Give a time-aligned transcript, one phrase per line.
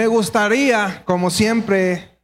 [0.00, 2.18] Me gustaría, como siempre,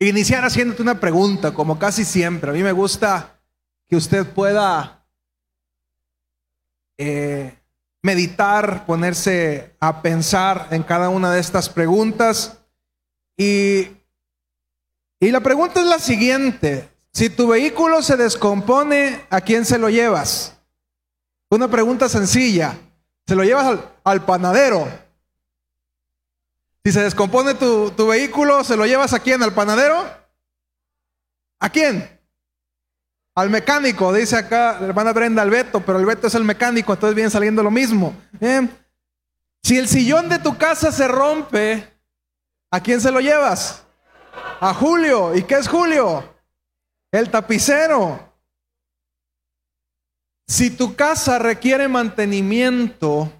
[0.00, 2.50] iniciar haciéndote una pregunta, como casi siempre.
[2.50, 3.38] A mí me gusta
[3.86, 5.06] que usted pueda
[6.96, 7.56] eh,
[8.02, 12.58] meditar, ponerse a pensar en cada una de estas preguntas.
[13.36, 13.86] Y,
[15.20, 16.88] y la pregunta es la siguiente.
[17.12, 20.58] Si tu vehículo se descompone, ¿a quién se lo llevas?
[21.50, 22.76] Una pregunta sencilla.
[23.28, 25.06] ¿Se lo llevas al, al panadero?
[26.84, 29.42] Si se descompone tu, tu, vehículo, ¿se lo llevas a quién?
[29.42, 30.04] ¿Al panadero?
[31.60, 32.18] ¿A quién?
[33.34, 36.92] Al mecánico, dice acá la hermana Brenda al Beto, pero el Beto es el mecánico,
[36.92, 38.14] entonces viene saliendo lo mismo.
[38.32, 38.68] Bien.
[39.62, 41.86] Si el sillón de tu casa se rompe,
[42.70, 43.84] ¿a quién se lo llevas?
[44.60, 45.36] A Julio.
[45.36, 46.34] ¿Y qué es Julio?
[47.12, 48.28] El tapicero.
[50.48, 53.30] Si tu casa requiere mantenimiento,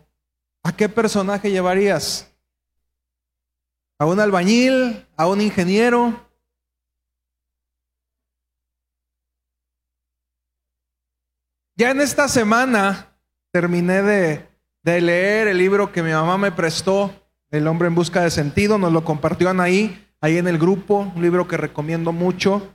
[0.63, 2.28] ¿a qué personaje llevarías?
[4.01, 5.05] ¿A un albañil?
[5.17, 6.25] ¿A un ingeniero?
[11.75, 13.19] Ya en esta semana
[13.53, 14.49] terminé de,
[14.85, 17.13] leer el libro que mi mamá me prestó,
[17.51, 21.23] El hombre en busca de sentido, nos lo compartió Anaí ahí en el grupo, un
[21.23, 22.75] libro que recomiendo mucho,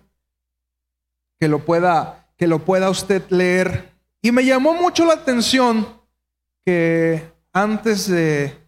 [1.40, 3.94] que lo pueda, que lo pueda usted leer.
[4.22, 5.88] Y me llamó mucho la atención
[6.66, 8.62] que antes de,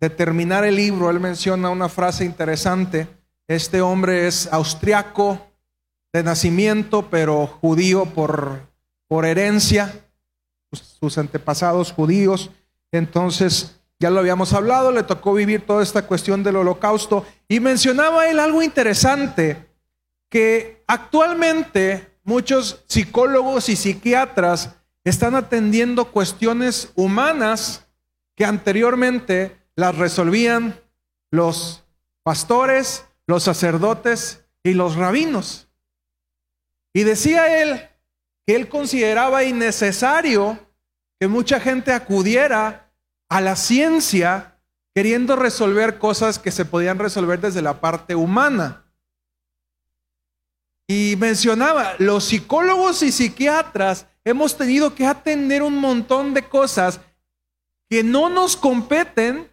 [0.00, 3.08] de terminar el libro, él menciona una frase interesante.
[3.48, 5.40] Este hombre es austriaco
[6.12, 8.66] de nacimiento, pero judío por
[9.08, 9.92] por herencia,
[10.72, 12.50] sus antepasados judíos.
[12.92, 18.28] Entonces, ya lo habíamos hablado, le tocó vivir toda esta cuestión del holocausto y mencionaba
[18.28, 19.66] él algo interesante,
[20.28, 27.86] que actualmente muchos psicólogos y psiquiatras están atendiendo cuestiones humanas
[28.34, 30.80] que anteriormente las resolvían
[31.30, 31.84] los
[32.22, 35.68] pastores, los sacerdotes y los rabinos.
[36.92, 37.88] Y decía él
[38.46, 40.58] que él consideraba innecesario
[41.20, 42.90] que mucha gente acudiera
[43.28, 44.58] a la ciencia
[44.94, 48.84] queriendo resolver cosas que se podían resolver desde la parte humana.
[50.88, 57.00] Y mencionaba, los psicólogos y psiquiatras hemos tenido que atender un montón de cosas
[57.90, 59.50] que no nos competen,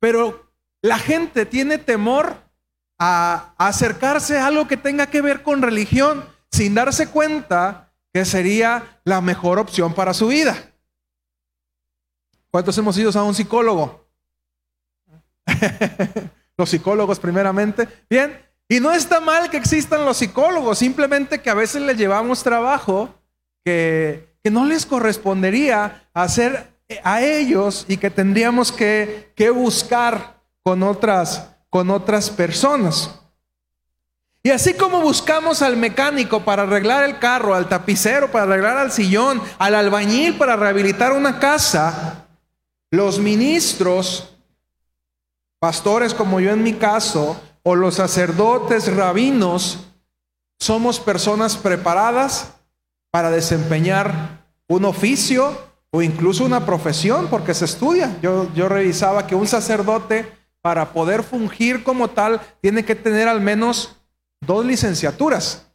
[0.00, 0.50] pero
[0.82, 2.36] la gente tiene temor
[2.98, 9.00] a acercarse a algo que tenga que ver con religión sin darse cuenta que sería
[9.04, 10.56] la mejor opción para su vida.
[12.50, 14.08] ¿Cuántos hemos ido a un psicólogo?
[16.56, 17.88] los psicólogos primeramente.
[18.08, 22.42] Bien, y no está mal que existan los psicólogos, simplemente que a veces les llevamos
[22.42, 23.14] trabajo
[23.64, 26.72] que, no les correspondería hacer
[27.04, 33.10] a ellos y que tendríamos que, que buscar con otras, con otras personas.
[34.42, 38.90] Y así como buscamos al mecánico para arreglar el carro, al tapicero para arreglar al
[38.90, 42.26] sillón, al albañil para rehabilitar una casa,
[42.90, 44.34] los ministros,
[45.58, 49.80] pastores como yo en mi caso, o los sacerdotes, rabinos,
[50.58, 52.54] somos personas preparadas
[53.10, 58.16] para desempeñar un oficio o incluso una profesión, porque se estudia.
[58.22, 60.30] Yo, yo revisaba que un sacerdote,
[60.62, 63.96] para poder fungir como tal, tiene que tener al menos
[64.40, 65.66] dos licenciaturas.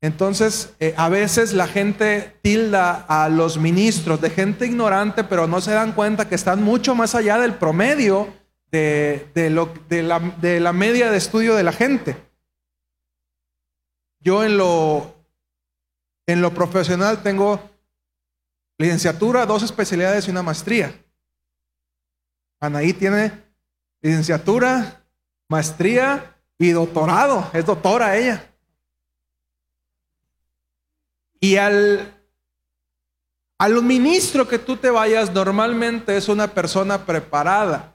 [0.00, 5.62] Entonces, eh, a veces la gente tilda a los ministros de gente ignorante, pero no
[5.62, 8.28] se dan cuenta que están mucho más allá del promedio
[8.70, 12.16] de, lo, de, la, de la media de estudio de la gente.
[14.20, 15.14] Yo en lo,
[16.26, 17.60] en lo profesional tengo
[18.78, 20.94] licenciatura, dos especialidades y una maestría.
[22.60, 23.32] Anaí tiene
[24.00, 25.04] licenciatura,
[25.48, 28.50] maestría y doctorado, es doctora ella.
[31.40, 32.14] Y al,
[33.58, 37.94] al ministro que tú te vayas normalmente es una persona preparada.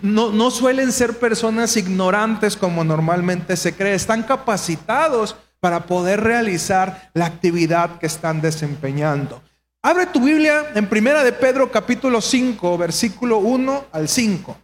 [0.00, 7.10] No, no, suelen ser personas ignorantes como normalmente se cree, están capacitados para poder realizar
[7.12, 9.42] la actividad que están desempeñando.
[9.82, 14.58] Abre tu Biblia en Primera de Pedro capítulo 5, versículo 1 al 5.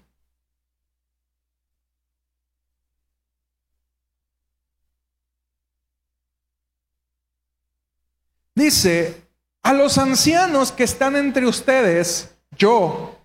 [8.55, 9.23] Dice,
[9.63, 13.19] a los ancianos que están entre ustedes, yo,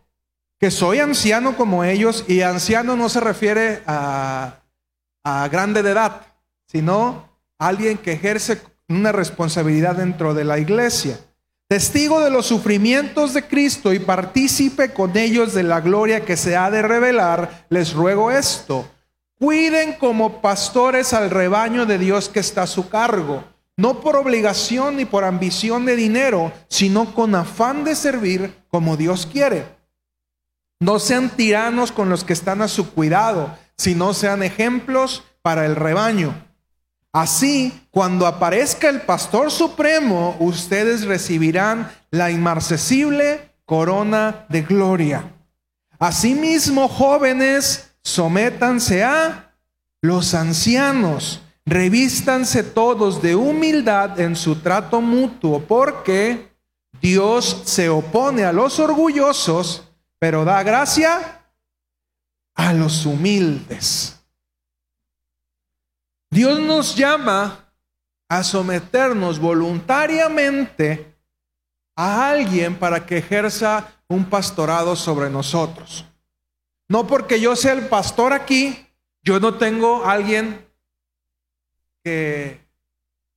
[0.60, 4.62] que soy anciano como ellos, y anciano no se refiere a,
[5.26, 6.26] a grande de edad,
[6.68, 7.30] sino
[7.60, 11.20] a alguien que ejerce una responsabilidad dentro de la iglesia.
[11.72, 16.58] Testigo de los sufrimientos de Cristo y partícipe con ellos de la gloria que se
[16.58, 18.92] ha de revelar, les ruego esto.
[19.40, 23.46] Cuiden como pastores al rebaño de Dios que está a su cargo,
[23.78, 29.26] no por obligación ni por ambición de dinero, sino con afán de servir como Dios
[29.26, 29.64] quiere.
[30.82, 35.78] No sean tiranos con los que están a su cuidado, sino sean ejemplos para el
[35.78, 36.36] rebaño.
[37.14, 45.34] Así, cuando aparezca el pastor supremo, ustedes recibirán la inmarcesible corona de gloria.
[46.00, 49.54] Asimismo, jóvenes, sométanse a
[50.02, 56.50] los ancianos, revístanse todos de humildad en su trato mutuo, porque
[57.02, 61.44] Dios se opone a los orgullosos, pero da gracia
[62.56, 64.21] a los humildes.
[66.32, 67.74] Dios nos llama
[68.30, 71.14] a someternos voluntariamente
[71.98, 76.06] a alguien para que ejerza un pastorado sobre nosotros.
[76.88, 78.88] No porque yo sea el pastor aquí,
[79.24, 80.66] yo no tengo alguien
[82.02, 82.62] que,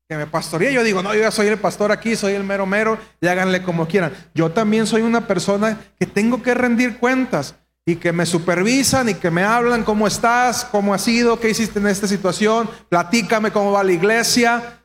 [0.08, 0.73] que me pastoree.
[0.73, 3.64] Yo digo, no, yo ya soy el pastor aquí, soy el mero mero, y háganle
[3.64, 4.12] como quieran.
[4.35, 7.56] Yo también soy una persona que tengo que rendir cuentas
[7.87, 11.79] y que me supervisan y que me hablan cómo estás, cómo has sido, qué hiciste
[11.79, 14.81] en esta situación, platícame cómo va la iglesia.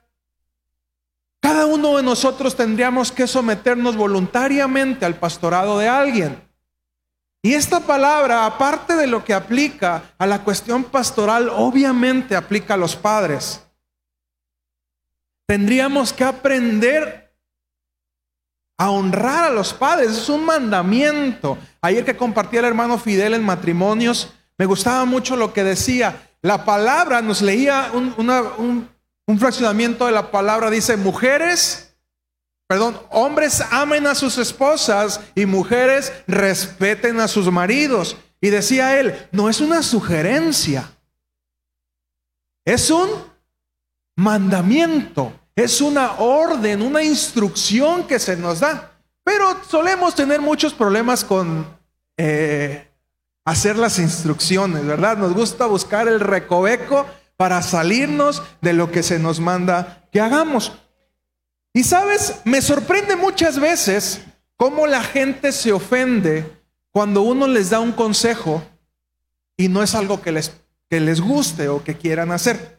[1.41, 6.49] Cada uno de nosotros tendríamos que someternos voluntariamente al pastorado de alguien.
[7.41, 12.77] Y esta palabra, aparte de lo que aplica a la cuestión pastoral, obviamente aplica a
[12.77, 13.65] los padres.
[15.47, 17.28] Tendríamos que aprender
[18.79, 20.11] a honrar a los padres.
[20.11, 21.57] Es un mandamiento.
[21.81, 26.29] Ayer que compartí el hermano Fidel en matrimonios, me gustaba mucho lo que decía.
[26.41, 28.87] La palabra, nos leía un,
[29.27, 31.93] un fraccionamiento de la palabra, dice, mujeres,
[32.67, 38.15] perdón, hombres amen a sus esposas y mujeres respeten a sus maridos.
[38.39, 40.89] Y decía él, no es una sugerencia,
[42.63, 43.09] es un
[44.15, 45.33] mandamiento.
[45.59, 48.93] Es una orden, una instrucción que se nos da.
[49.25, 51.67] Pero solemos tener muchos problemas con
[52.15, 52.87] eh,
[53.43, 55.17] hacer las instrucciones, ¿verdad?
[55.17, 60.71] Nos gusta buscar el recoveco para salirnos de lo que se nos manda que hagamos.
[61.73, 64.21] Y sabes, me sorprende muchas veces
[64.55, 66.49] cómo la gente se ofende
[66.89, 68.63] cuando uno les da un consejo
[69.57, 70.53] y no es algo que les,
[70.89, 72.78] que les guste o que quieran hacer.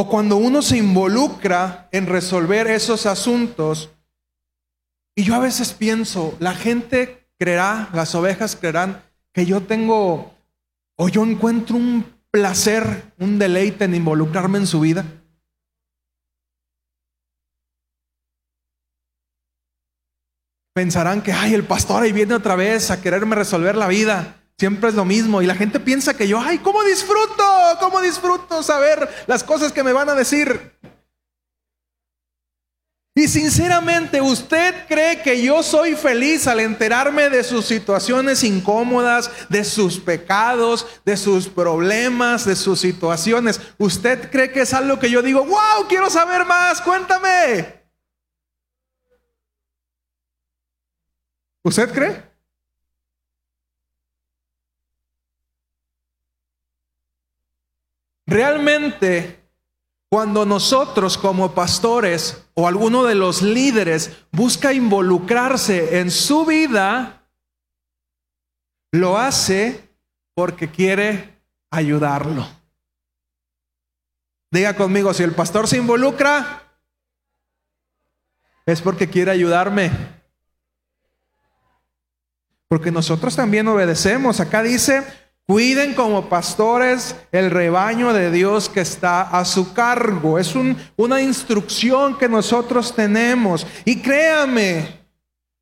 [0.00, 3.90] O cuando uno se involucra en resolver esos asuntos,
[5.16, 9.02] y yo a veces pienso, la gente creerá, las ovejas creerán
[9.32, 10.36] que yo tengo
[10.96, 15.04] o yo encuentro un placer, un deleite en involucrarme en su vida.
[20.76, 24.37] Pensarán que, ay, el pastor ahí viene otra vez a quererme resolver la vida.
[24.58, 25.40] Siempre es lo mismo.
[25.40, 27.44] Y la gente piensa que yo, ay, ¿cómo disfruto?
[27.78, 30.72] ¿Cómo disfruto saber las cosas que me van a decir?
[33.14, 39.64] Y sinceramente, ¿usted cree que yo soy feliz al enterarme de sus situaciones incómodas, de
[39.64, 43.60] sus pecados, de sus problemas, de sus situaciones?
[43.76, 47.82] ¿Usted cree que es algo que yo digo, wow, quiero saber más, cuéntame?
[51.64, 52.27] ¿Usted cree?
[58.28, 59.42] Realmente,
[60.10, 67.26] cuando nosotros como pastores o alguno de los líderes busca involucrarse en su vida,
[68.92, 69.88] lo hace
[70.34, 72.46] porque quiere ayudarlo.
[74.50, 76.64] Diga conmigo, si el pastor se involucra,
[78.66, 79.90] es porque quiere ayudarme.
[82.68, 84.38] Porque nosotros también obedecemos.
[84.40, 85.02] Acá dice,
[85.48, 90.38] Cuiden como pastores el rebaño de Dios que está a su cargo.
[90.38, 93.66] Es una instrucción que nosotros tenemos.
[93.86, 95.00] Y créame,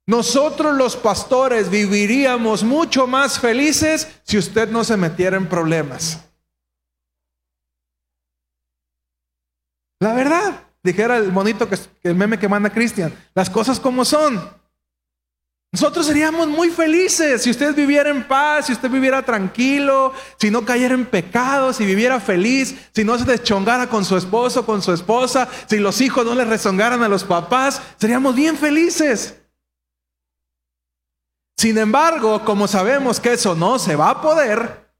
[0.04, 6.20] nosotros los pastores viviríamos mucho más felices si usted no se metiera en problemas.
[10.00, 14.65] La verdad, dijera el monito que el meme que manda Cristian, las cosas como son.
[15.72, 20.64] Nosotros seríamos muy felices si usted viviera en paz, si usted viviera tranquilo, si no
[20.64, 24.92] cayera en pecado, si viviera feliz, si no se deschongara con su esposo, con su
[24.92, 29.42] esposa, si los hijos no le rezongaran a los papás, seríamos bien felices.
[31.58, 34.90] Sin embargo, como sabemos que eso no se va a poder,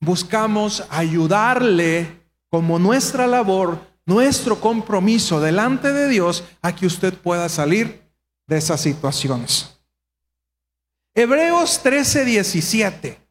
[0.00, 8.03] buscamos ayudarle como nuestra labor nuestro compromiso delante de Dios a que usted pueda salir
[8.46, 9.78] de esas situaciones.
[11.14, 13.24] Hebreos 13, 17.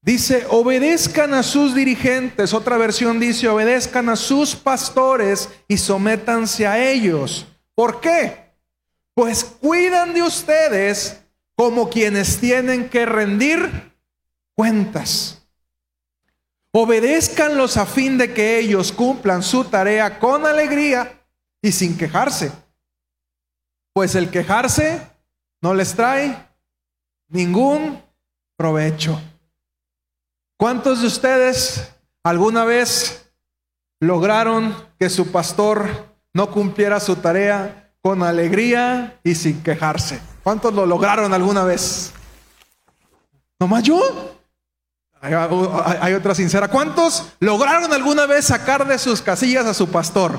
[0.00, 2.54] Dice, obedezcan a sus dirigentes.
[2.54, 7.46] Otra versión dice, obedezcan a sus pastores y sométanse a ellos.
[7.74, 8.54] ¿Por qué?
[9.12, 11.20] Pues cuidan de ustedes
[11.54, 13.92] como quienes tienen que rendir
[14.54, 15.37] cuentas.
[16.72, 21.24] Obedezcanlos a fin de que ellos cumplan su tarea con alegría
[21.62, 22.52] y sin quejarse.
[23.94, 25.00] Pues el quejarse
[25.62, 26.46] no les trae
[27.28, 28.02] ningún
[28.56, 29.20] provecho.
[30.58, 31.90] ¿Cuántos de ustedes
[32.22, 33.32] alguna vez
[34.00, 35.88] lograron que su pastor
[36.34, 40.20] no cumpliera su tarea con alegría y sin quejarse?
[40.42, 42.12] ¿Cuántos lo lograron alguna vez?
[43.58, 44.37] ¿Nomás yo?
[45.20, 46.68] Hay, otra sincera.
[46.68, 50.38] ¿Cuántos lograron alguna vez sacar de sus casillas a su pastor?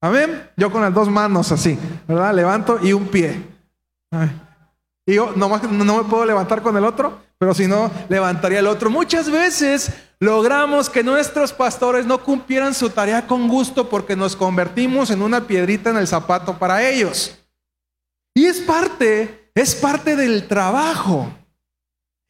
[0.00, 0.48] Amén.
[0.56, 2.34] Yo con las dos manos así, ¿verdad?
[2.34, 3.42] Levanto y un pie.
[5.06, 8.66] Y yo nomás no me puedo levantar con el otro pero si no, levantaría el
[8.66, 8.90] otro.
[8.90, 15.10] Muchas veces logramos que nuestros pastores no cumplieran su tarea con gusto porque nos convertimos
[15.10, 17.38] en una piedrita en el zapato para ellos.
[18.34, 21.32] Y es parte, es parte del trabajo.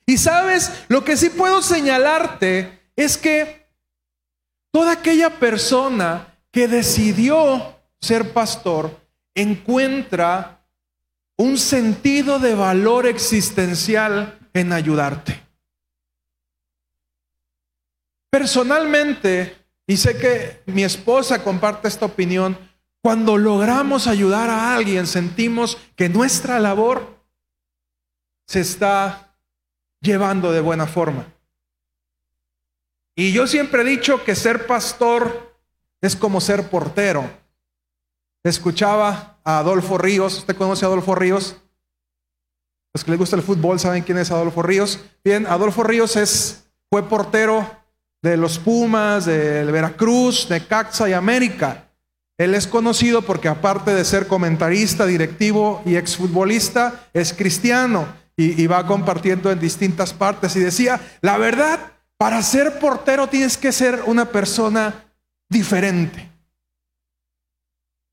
[0.09, 3.69] Y sabes, lo que sí puedo señalarte es que
[4.73, 8.99] toda aquella persona que decidió ser pastor
[9.35, 10.67] encuentra
[11.37, 15.43] un sentido de valor existencial en ayudarte.
[18.31, 22.57] Personalmente, y sé que mi esposa comparte esta opinión,
[23.03, 27.23] cuando logramos ayudar a alguien, sentimos que nuestra labor
[28.47, 29.28] se está
[30.01, 31.27] llevando de buena forma.
[33.15, 35.57] Y yo siempre he dicho que ser pastor
[36.01, 37.29] es como ser portero.
[38.45, 41.57] Escuchaba a Adolfo Ríos, ¿usted conoce a Adolfo Ríos?
[42.95, 45.01] Los que les gusta el fútbol saben quién es Adolfo Ríos.
[45.25, 47.69] Bien, Adolfo Ríos es, fue portero
[48.23, 51.91] de los Pumas, del Veracruz, de Caxa y América.
[52.37, 58.87] Él es conocido porque aparte de ser comentarista, directivo y exfutbolista, es cristiano y, va
[58.87, 60.55] compartiendo en distintas partes.
[60.55, 65.13] Y decía, la verdad, para ser portero tienes que ser una persona
[65.49, 66.31] diferente.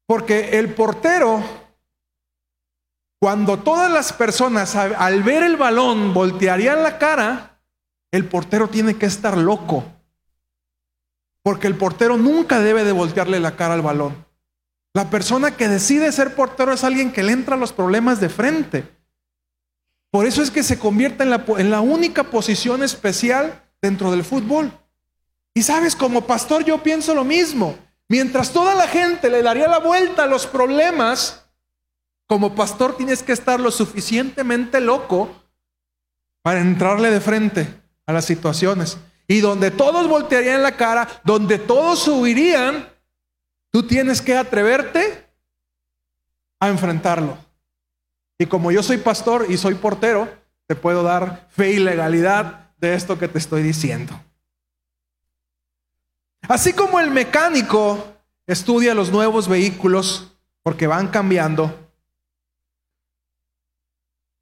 [0.08, 1.44] Porque el portero
[3.25, 7.60] cuando todas las personas al ver el balón voltearían la cara,
[8.12, 9.84] el portero tiene que estar loco.
[11.41, 14.25] Porque el portero nunca debe de voltearle la cara al balón.
[14.94, 18.95] La persona que decide ser portero es alguien que le entra los problemas de frente.
[20.15, 24.24] Por eso es que se convierte en la, en la única posición especial dentro del
[24.24, 24.72] fútbol.
[25.53, 27.77] Y sabes, como pastor yo pienso lo mismo.
[28.07, 31.45] Mientras toda la gente le daría la vuelta a los problemas,
[32.27, 35.29] como pastor tienes que estar lo suficientemente loco
[36.41, 37.67] para entrarle de frente
[38.05, 38.98] a las situaciones.
[39.27, 42.88] Y donde todos voltearían la cara, donde todos huirían,
[43.69, 45.27] tú tienes que atreverte
[46.62, 47.45] a enfrentarlo.
[48.38, 50.27] Y como yo soy pastor y soy portero,
[50.68, 54.20] te puedo dar fe y legalidad de esto que te estoy diciendo.
[56.48, 58.15] Así como el mecánico
[58.46, 60.32] estudia los nuevos vehículos
[60.63, 61.74] porque van cambiando,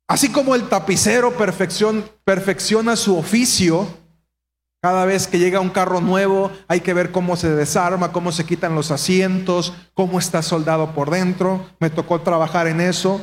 [0.08, 3.88] Así como el tapicero perfecciona su oficio,
[4.82, 8.46] cada vez que llega un carro nuevo hay que ver cómo se desarma, cómo se
[8.46, 11.66] quitan los asientos, cómo está soldado por dentro.
[11.80, 13.22] Me tocó trabajar en eso.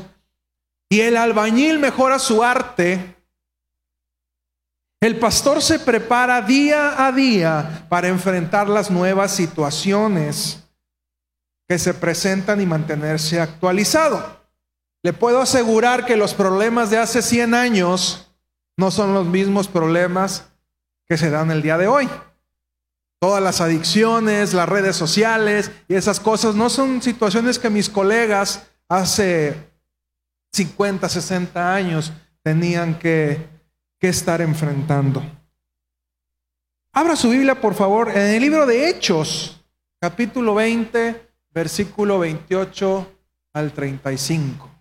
[0.93, 3.17] Y el albañil mejora su arte.
[5.01, 10.65] El pastor se prepara día a día para enfrentar las nuevas situaciones
[11.69, 14.41] que se presentan y mantenerse actualizado.
[15.05, 18.27] Le puedo asegurar que los problemas de hace 100 años
[18.77, 20.49] no son los mismos problemas
[21.07, 22.11] que se dan el día de hoy.
[23.21, 28.67] Todas las adicciones, las redes sociales y esas cosas no son situaciones que mis colegas
[28.89, 29.70] hace
[30.53, 33.47] 50, 60 años tenían que,
[33.99, 35.23] que estar enfrentando.
[36.93, 39.65] Abra su Biblia, por favor, en el libro de Hechos,
[40.01, 43.13] capítulo 20, versículo 28
[43.53, 44.80] al 35.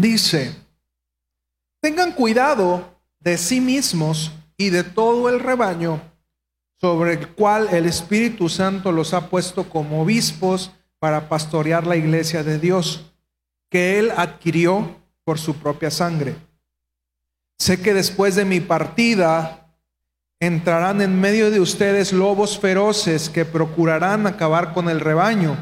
[0.00, 0.54] Dice,
[1.82, 6.00] tengan cuidado de sí mismos y de todo el rebaño
[6.80, 12.42] sobre el cual el Espíritu Santo los ha puesto como obispos para pastorear la iglesia
[12.42, 13.12] de Dios,
[13.68, 16.34] que Él adquirió por su propia sangre.
[17.58, 19.70] Sé que después de mi partida
[20.38, 25.58] entrarán en medio de ustedes lobos feroces que procurarán acabar con el rebaño.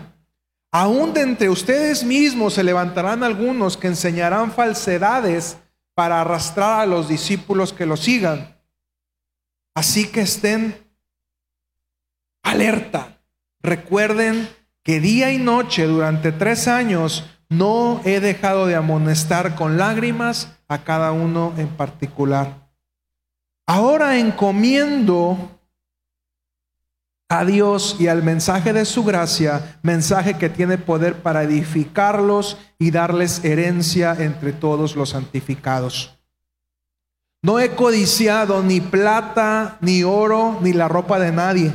[0.71, 5.57] Aún de entre ustedes mismos se levantarán algunos que enseñarán falsedades
[5.95, 8.57] para arrastrar a los discípulos que lo sigan.
[9.75, 10.77] Así que estén
[12.43, 13.21] alerta.
[13.63, 14.49] Recuerden
[14.83, 20.85] que día y noche durante tres años no he dejado de amonestar con lágrimas a
[20.85, 22.69] cada uno en particular.
[23.67, 25.58] Ahora encomiendo
[27.29, 32.91] a Dios y al mensaje de su gracia, mensaje que tiene poder para edificarlos y
[32.91, 36.19] darles herencia entre todos los santificados.
[37.43, 41.73] No he codiciado ni plata, ni oro, ni la ropa de nadie.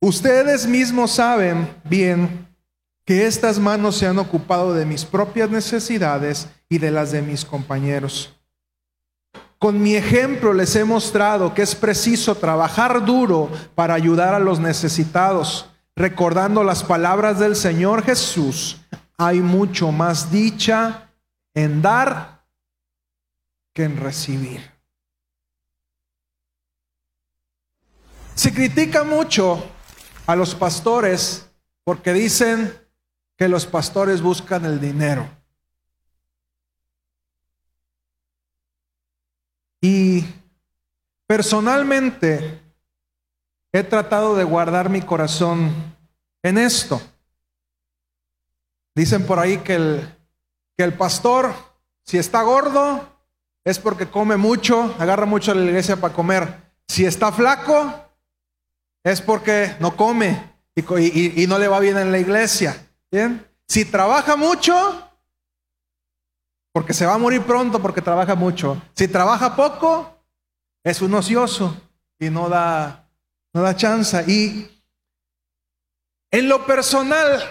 [0.00, 2.46] Ustedes mismos saben bien
[3.06, 7.44] que estas manos se han ocupado de mis propias necesidades y de las de mis
[7.44, 8.35] compañeros.
[9.58, 14.60] Con mi ejemplo les he mostrado que es preciso trabajar duro para ayudar a los
[14.60, 18.78] necesitados, recordando las palabras del Señor Jesús.
[19.16, 21.10] Hay mucho más dicha
[21.54, 22.44] en dar
[23.72, 24.60] que en recibir.
[28.34, 29.64] Se critica mucho
[30.26, 31.48] a los pastores
[31.84, 32.74] porque dicen
[33.38, 35.26] que los pastores buscan el dinero.
[39.80, 40.24] Y
[41.26, 42.60] personalmente
[43.72, 45.72] he tratado de guardar mi corazón
[46.42, 47.00] en esto.
[48.94, 50.16] Dicen por ahí que el,
[50.76, 51.52] que el pastor,
[52.02, 53.06] si está gordo,
[53.64, 56.72] es porque come mucho, agarra mucho a la iglesia para comer.
[56.88, 57.92] Si está flaco,
[59.04, 62.88] es porque no come y, y no le va bien en la iglesia.
[63.10, 63.46] Bien.
[63.68, 65.05] Si trabaja mucho,
[66.76, 68.82] porque se va a morir pronto porque trabaja mucho.
[68.94, 70.22] Si trabaja poco,
[70.84, 71.74] es un ocioso
[72.18, 73.08] y no da,
[73.54, 74.22] no da chance.
[74.30, 74.68] Y
[76.30, 77.42] en lo personal,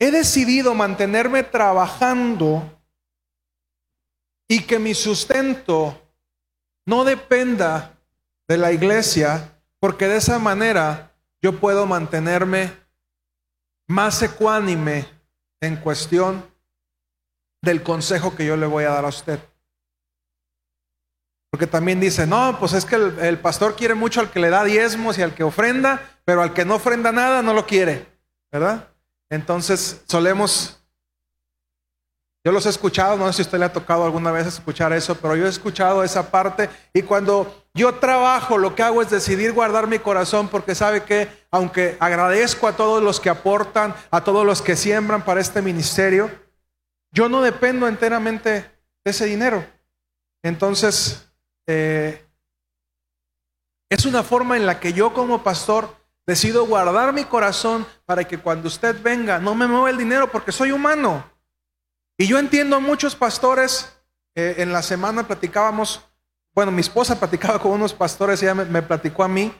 [0.00, 2.82] he decidido mantenerme trabajando
[4.48, 6.02] y que mi sustento
[6.86, 7.96] no dependa
[8.48, 12.72] de la iglesia, porque de esa manera yo puedo mantenerme
[13.86, 15.06] más ecuánime
[15.60, 16.55] en cuestión
[17.62, 19.40] del consejo que yo le voy a dar a usted.
[21.50, 24.64] Porque también dice, no, pues es que el, pastor quiere mucho al que le da
[24.64, 28.06] diezmos y al que ofrenda, pero al que no ofrenda nada no lo quiere,
[28.52, 28.88] ¿verdad?
[29.30, 30.84] Entonces solemos,
[32.44, 35.14] yo los he escuchado, no sé si usted le ha tocado alguna vez escuchar eso,
[35.14, 39.52] pero yo he escuchado esa parte y cuando yo trabajo, lo que hago es decidir
[39.52, 44.44] guardar mi corazón porque sabe que, aunque agradezco a todos los que aportan, a todos
[44.44, 46.30] los que siembran para este ministerio,
[47.16, 49.64] yo no dependo enteramente de ese dinero.
[50.42, 51.26] Entonces,
[51.66, 52.22] eh,
[53.88, 58.36] es una forma en la que yo como pastor decido guardar mi corazón para que
[58.36, 61.24] cuando usted venga no me mueva el dinero porque soy humano.
[62.18, 63.96] Y yo entiendo a muchos pastores,
[64.34, 66.04] eh, en la semana platicábamos
[66.56, 69.52] bueno, mi esposa platicaba con unos pastores, ella me, platicó a mí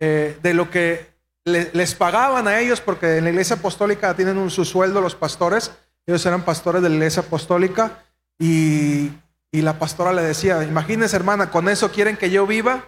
[0.00, 1.14] eh, de lo que
[1.44, 5.70] les pagaban a ellos, porque en la iglesia apostólica tienen un, su sueldo los pastores,
[6.06, 8.04] ellos eran pastores de la iglesia apostólica,
[8.38, 9.10] y,
[9.52, 12.84] la pastora le decía, imagínense hermana, con eso quieren que yo viva,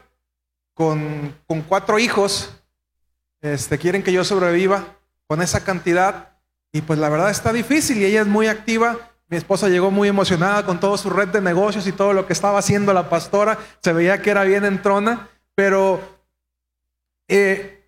[0.74, 1.35] con,
[1.66, 2.54] cuatro hijos,
[3.40, 4.85] este, quieren que yo sobreviva
[5.26, 6.37] con esa cantidad,
[6.70, 8.98] y pues la verdad está difícil, y ella es muy activa,
[9.31, 12.33] mi esposa llegó muy emocionada con toda su red de negocios y todo lo que
[12.33, 13.59] estaba haciendo la pastora.
[13.83, 16.00] Se veía que era bien en trona, pero
[17.28, 17.87] eh,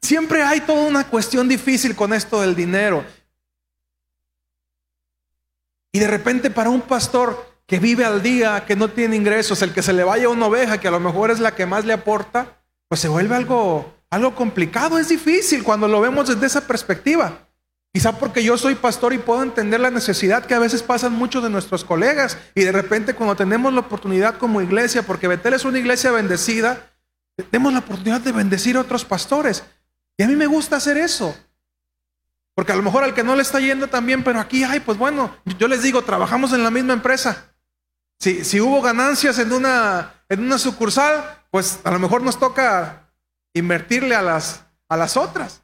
[0.00, 3.04] siempre hay toda una cuestión difícil con esto del dinero.
[5.92, 9.72] Y de repente para un pastor que vive al día, que no tiene ingresos, el
[9.72, 11.92] que se le vaya una oveja, que a lo mejor es la que más le
[11.92, 17.46] aporta, pues se vuelve algo, algo complicado, es difícil cuando lo vemos desde esa perspectiva.
[17.92, 21.42] Quizá porque yo soy pastor y puedo entender la necesidad que a veces pasan muchos
[21.42, 25.64] de nuestros colegas y de repente cuando tenemos la oportunidad como iglesia, porque Betel es
[25.64, 26.92] una iglesia bendecida,
[27.36, 29.64] tenemos la oportunidad de bendecir a otros pastores.
[30.16, 31.36] Y a mí me gusta hacer eso.
[32.60, 34.98] Porque a lo mejor al que no le está yendo también, pero aquí, ay, pues
[34.98, 37.54] bueno, yo les digo, trabajamos en la misma empresa.
[38.18, 43.10] Si, hubo ganancias en una, en una sucursal, pues a lo mejor nos toca
[43.54, 45.62] invertirle a las, a las otras.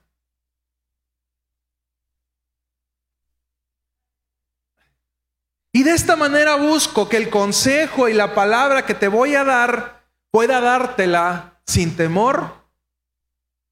[5.72, 9.44] Y de esta manera busco que el consejo y la palabra que te voy a
[9.44, 12.54] dar pueda dártela sin temor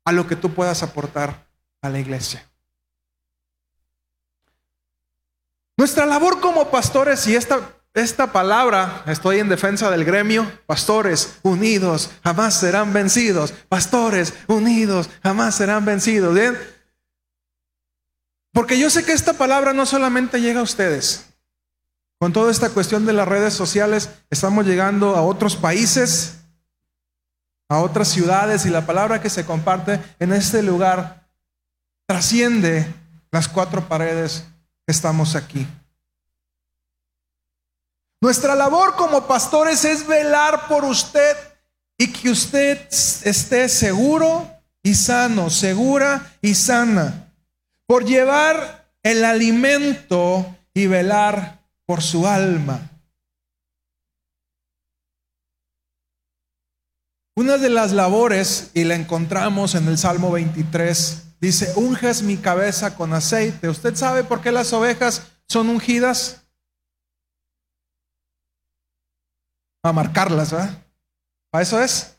[0.05, 1.47] a lo que tú puedas aportar
[1.81, 2.51] a la iglesia.
[5.77, 7.61] Nuestra labor como pastores, y esta,
[7.95, 15.57] esta palabra, estoy en defensa del gremio, pastores unidos jamás serán vencidos, pastores unidos jamás
[15.57, 16.39] serán vencidos.
[18.53, 21.27] Porque yo sé que esta palabra no solamente llega a ustedes,
[22.19, 26.37] con toda esta cuestión de las redes sociales, estamos llegando a otros países,
[27.69, 31.29] a otras ciudades y la palabra que se comparte en este lugar
[32.07, 32.87] trasciende
[33.33, 34.45] las cuatro paredes
[34.87, 35.67] estamos aquí.
[38.21, 41.37] Nuestra labor como pastores es velar por usted
[41.99, 44.51] y que usted esté seguro
[44.83, 47.33] y sano, segura y sana,
[47.87, 52.91] por llevar el alimento y velar por su alma.
[57.37, 62.95] Una de las labores, y la encontramos en el Salmo 23, dice, unges mi cabeza
[62.97, 63.69] con aceite.
[63.69, 66.47] ¿Usted sabe por qué las ovejas son ungidas?
[69.83, 70.83] A marcarlas, ¿verdad?
[71.51, 72.17] Para eso es.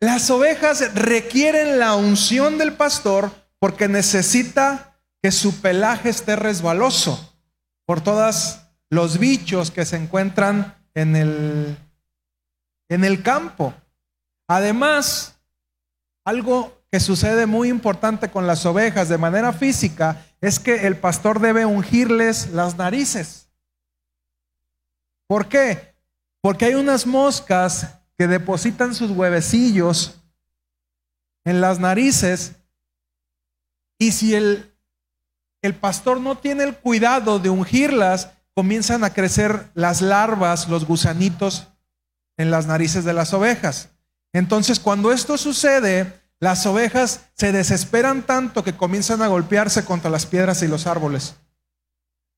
[0.00, 7.34] Las ovejas requieren la unción del pastor porque necesita que su pelaje esté resbaloso
[7.86, 8.58] por todos
[8.90, 11.78] los bichos que se encuentran en el
[12.88, 13.74] en el campo.
[14.48, 15.40] Además,
[16.24, 21.40] algo que sucede muy importante con las ovejas de manera física es que el pastor
[21.40, 23.48] debe ungirles las narices.
[25.26, 25.96] ¿Por qué?
[26.40, 30.22] Porque hay unas moscas que depositan sus huevecillos
[31.44, 32.52] en las narices
[33.98, 34.72] y si el,
[35.62, 41.66] el pastor no tiene el cuidado de ungirlas, comienzan a crecer las larvas, los gusanitos
[42.36, 43.88] en las narices de las ovejas.
[44.32, 50.26] Entonces, cuando esto sucede, las ovejas se desesperan tanto que comienzan a golpearse contra las
[50.26, 51.36] piedras y los árboles.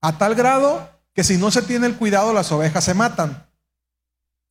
[0.00, 3.50] A tal grado que si no se tiene el cuidado, las ovejas se matan.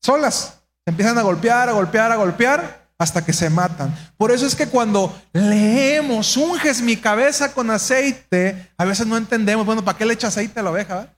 [0.03, 0.59] Solas.
[0.83, 3.95] Se empiezan a golpear, a golpear, a golpear hasta que se matan.
[4.17, 9.65] Por eso es que cuando leemos, unges mi cabeza con aceite, a veces no entendemos,
[9.65, 11.15] bueno, ¿para qué le echa aceite a la oveja?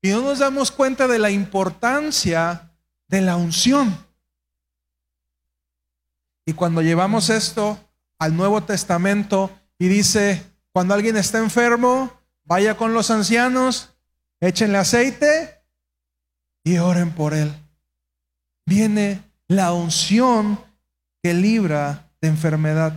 [0.00, 2.70] Y no nos damos cuenta de la importancia
[3.08, 4.05] de la unción.
[6.46, 7.78] Y cuando llevamos esto
[8.18, 12.10] al Nuevo Testamento y dice, cuando alguien está enfermo,
[12.44, 13.94] vaya con los ancianos,
[14.40, 15.60] échenle aceite
[16.64, 17.52] y oren por él.
[18.64, 20.58] Viene la unción
[21.22, 22.94] que libra de enfermedad.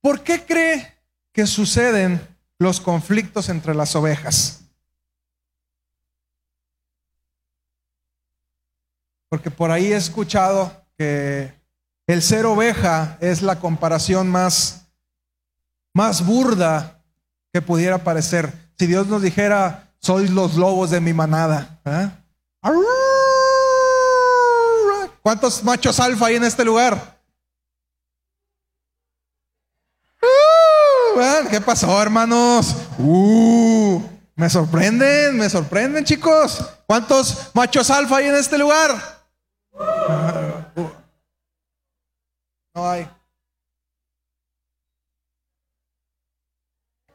[0.00, 0.94] ¿Por qué cree
[1.32, 4.65] que suceden los conflictos entre las ovejas.
[9.28, 11.52] Porque por ahí he escuchado que
[12.06, 14.86] el ser oveja es la comparación más,
[15.92, 17.02] más burda
[17.52, 18.52] que pudiera parecer.
[18.78, 21.80] Si Dios nos dijera, sois los lobos de mi manada.
[25.22, 27.16] ¿Cuántos machos alfa hay en este lugar?
[31.50, 32.76] ¿Qué pasó, hermanos?
[32.98, 34.02] Uh,
[34.34, 36.64] me sorprenden, me sorprenden, chicos.
[36.86, 39.15] ¿Cuántos machos alfa hay en este lugar?
[42.76, 43.08] No hay.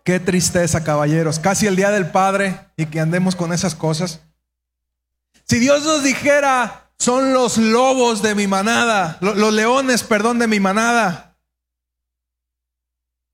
[0.03, 1.37] Qué tristeza, caballeros.
[1.37, 4.21] Casi el día del Padre y que andemos con esas cosas.
[5.47, 10.59] Si Dios nos dijera, son los lobos de mi manada, los leones, perdón, de mi
[10.59, 11.37] manada.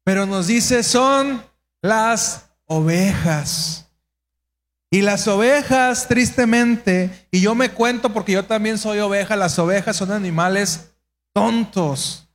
[0.03, 1.41] Pero nos dice, son
[1.81, 3.87] las ovejas.
[4.89, 9.95] Y las ovejas, tristemente, y yo me cuento porque yo también soy oveja, las ovejas
[9.95, 10.91] son animales
[11.38, 12.28] tontos.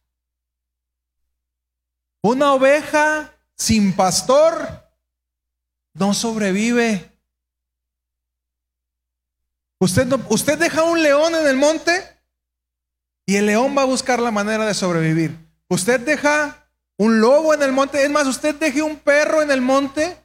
[2.23, 4.88] Una oveja sin pastor
[5.95, 7.11] no sobrevive.
[9.81, 12.01] Usted, usted deja un león en el monte
[13.27, 15.37] y el león va a buscar la manera de sobrevivir.
[15.69, 18.05] Usted deja un lobo en el monte.
[18.05, 20.17] Es más, usted deje un perro en el monte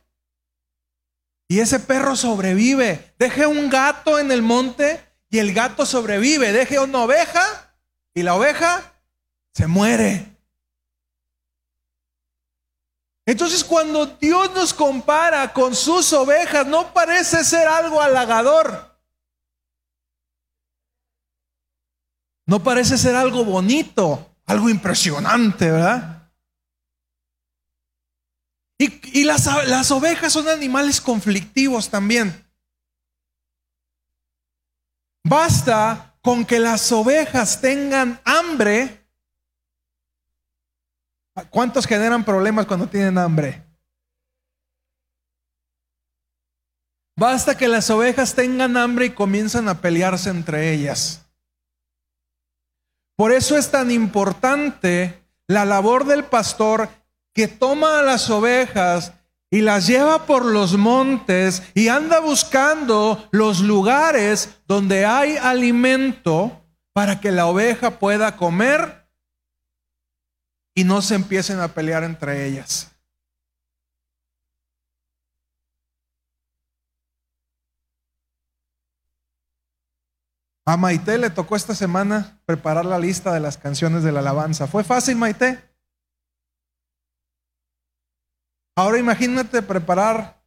[1.48, 3.16] y ese perro sobrevive.
[3.18, 6.52] Deje un gato en el monte y el gato sobrevive.
[6.52, 7.66] Deje una oveja
[8.17, 8.95] y la oveja
[9.53, 10.36] se muere.
[13.27, 18.99] Entonces cuando Dios nos compara con sus ovejas, no parece ser algo halagador.
[22.47, 26.32] No parece ser algo bonito, algo impresionante, ¿verdad?
[28.80, 32.49] Y, las, las ovejas son animales conflictivos también.
[35.23, 39.02] Basta con que las ovejas tengan hambre.
[41.50, 43.63] ¿Cuántos generan problemas cuando tienen hambre?
[47.16, 51.26] Basta que las ovejas tengan hambre y comienzan a pelearse entre ellas.
[53.16, 56.90] Por eso es tan importante la labor del pastor
[57.32, 59.13] que toma a las ovejas
[59.49, 67.21] y las lleva por los montes y anda buscando los lugares donde hay alimento para
[67.21, 69.07] que la oveja pueda comer
[70.75, 72.91] y no se empiecen a pelear entre ellas.
[80.65, 84.67] A Maite le tocó esta semana preparar la lista de las canciones de la alabanza.
[84.67, 85.77] ¿Fue fácil, Maite?
[88.78, 90.40] Ahora imagínate preparar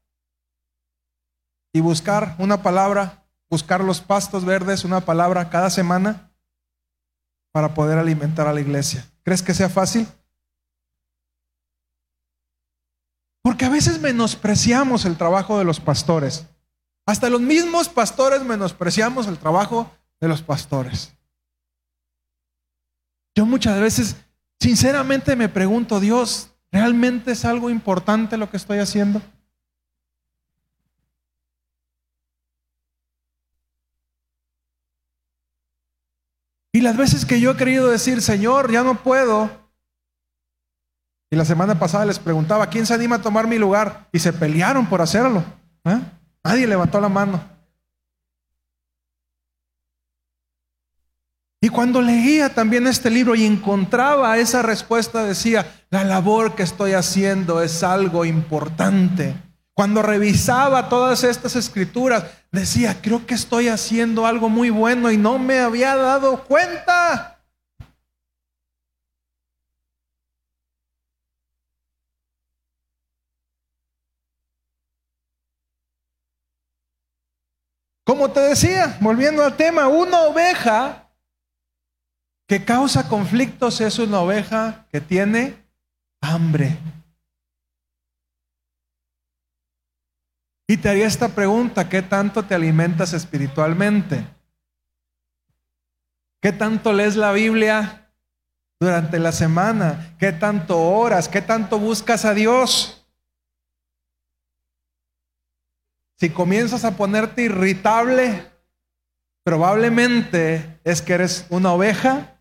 [1.72, 6.30] y buscar una palabra, buscar los pastos verdes, una palabra cada semana
[7.50, 9.04] para poder alimentar a la iglesia.
[9.24, 10.06] ¿Crees que sea fácil?
[13.42, 16.46] Porque a veces menospreciamos el trabajo de los pastores.
[17.06, 19.90] Hasta los mismos pastores menospreciamos el trabajo
[20.20, 21.12] de los pastores.
[23.34, 24.14] Yo muchas veces,
[24.60, 29.20] sinceramente me pregunto, Dios, ¿realmente es algo importante lo que estoy haciendo?
[36.72, 39.50] Y las veces que yo he querido decir, Señor, ya no puedo.
[41.30, 44.08] Y la semana pasada les preguntaba, ¿quién se anima a tomar mi lugar?
[44.12, 45.44] Y se pelearon por hacerlo.
[45.84, 46.00] ¿eh?
[46.44, 47.40] Nadie levantó la mano.
[51.62, 56.92] Y cuando leía también este libro y encontraba esa respuesta, decía, la labor que estoy
[56.92, 59.34] haciendo es algo importante.
[59.74, 65.38] Cuando revisaba todas estas escrituras, decía, creo que estoy haciendo algo muy bueno y no
[65.38, 67.38] me había dado cuenta.
[78.04, 81.09] Como te decía, volviendo al tema, una oveja
[82.50, 85.54] que causa conflictos es una oveja que tiene
[86.20, 86.76] hambre.
[90.66, 94.26] Y te haría esta pregunta, ¿qué tanto te alimentas espiritualmente?
[96.42, 98.12] ¿Qué tanto lees la Biblia
[98.80, 100.16] durante la semana?
[100.18, 101.28] ¿Qué tanto oras?
[101.28, 103.06] ¿Qué tanto buscas a Dios?
[106.16, 108.44] Si comienzas a ponerte irritable,
[109.44, 112.38] probablemente es que eres una oveja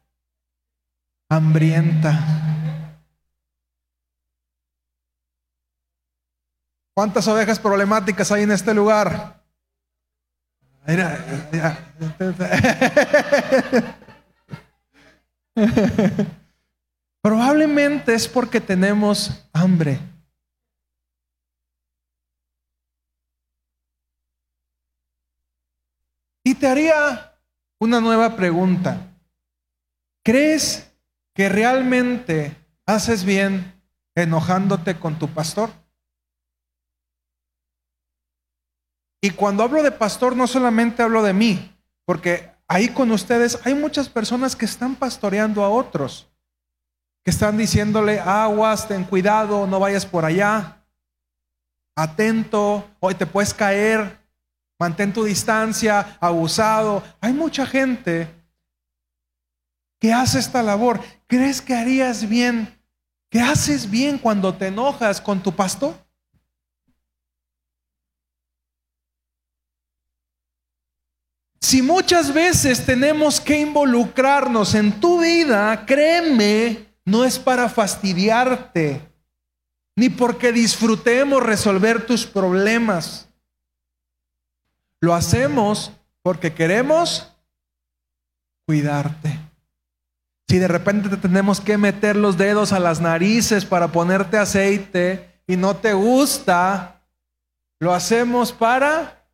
[1.29, 2.19] hambrienta.
[6.93, 9.43] ¿Cuántas ovejas problemáticas hay en este lugar?
[17.21, 19.99] Probablemente es porque tenemos hambre.
[26.43, 27.33] Y te haría
[27.77, 28.97] una nueva pregunta.
[30.23, 30.88] ¿Crees
[31.39, 32.53] que realmente
[32.85, 33.81] haces bien
[34.13, 35.69] enojándote con tu pastor.
[39.21, 41.73] Y cuando hablo de pastor no solamente hablo de mí,
[42.03, 46.29] porque ahí con ustedes hay muchas personas que están pastoreando a otros,
[47.23, 50.85] que están diciéndole, aguas, ten cuidado, no vayas por allá,
[51.95, 54.19] atento, hoy te puedes caer,
[54.77, 57.01] mantén tu distancia, abusado.
[57.21, 58.27] Hay mucha gente
[59.99, 61.01] que hace esta labor.
[61.27, 62.79] ¿Crees que harías bien?
[63.29, 65.95] ¿Que haces bien cuando te enojas con tu pastor?
[71.61, 79.01] Si muchas veces tenemos que involucrarnos en tu vida, créeme, no es para fastidiarte,
[79.95, 83.29] ni porque disfrutemos resolver tus problemas.
[84.99, 85.91] Lo hacemos
[86.23, 87.31] porque queremos
[88.65, 89.48] cuidarte.
[90.49, 95.39] Si de repente te tenemos que meter los dedos a las narices para ponerte aceite
[95.45, 97.03] y no te gusta,
[97.77, 99.27] lo hacemos para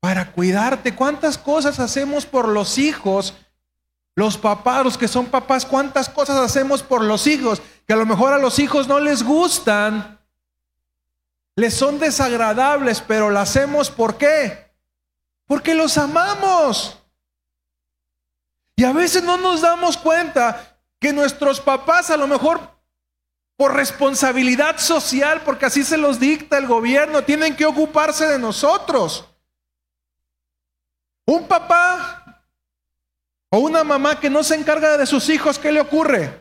[0.00, 0.96] para cuidarte.
[0.96, 3.34] ¿Cuántas cosas hacemos por los hijos?
[4.16, 7.62] Los papás, los que son papás, ¿cuántas cosas hacemos por los hijos?
[7.86, 10.18] Que a lo mejor a los hijos no les gustan,
[11.54, 14.72] les son desagradables, pero lo hacemos ¿por qué?
[15.46, 16.97] Porque los amamos.
[18.78, 22.60] Y a veces no nos damos cuenta que nuestros papás a lo mejor
[23.56, 29.28] por responsabilidad social, porque así se los dicta el gobierno, tienen que ocuparse de nosotros.
[31.26, 32.44] Un papá
[33.50, 36.40] o una mamá que no se encarga de sus hijos, ¿qué le ocurre?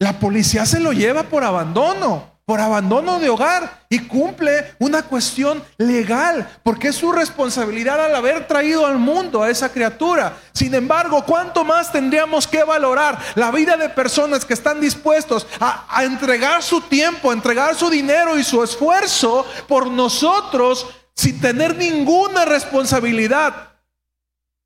[0.00, 5.62] La policía se lo lleva por abandono por abandono de hogar y cumple una cuestión
[5.76, 10.34] legal, porque es su responsabilidad al haber traído al mundo a esa criatura.
[10.54, 16.02] Sin embargo, ¿cuánto más tendríamos que valorar la vida de personas que están dispuestos a,
[16.02, 22.46] entregar su tiempo, a entregar su dinero y su esfuerzo por nosotros sin tener ninguna
[22.46, 23.72] responsabilidad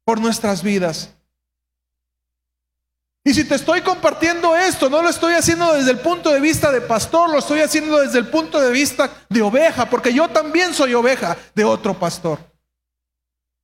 [0.05, 1.09] por nuestras vidas?
[3.25, 6.73] Y si te estoy compartiendo esto, no lo estoy haciendo desde el punto de vista
[6.73, 10.75] de pastor, lo estoy haciendo desde el punto de vista de oveja, porque yo también
[10.75, 12.41] soy oveja de otro pastor.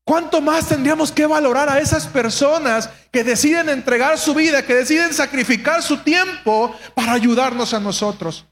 [0.04, 5.12] ¿Cuánto más tendríamos que valorar a esas personas que deciden entregar su vida, que deciden
[5.12, 8.46] sacrificar su tiempo para ayudarnos a nosotros?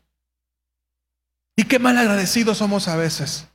[1.57, 3.47] Y qué mal agradecidos somos a veces.